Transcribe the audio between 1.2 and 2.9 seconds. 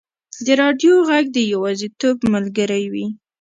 د یوازیتوب ملګری